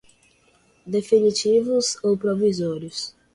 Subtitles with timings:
[0.95, 2.99] definitivos ou provisórios.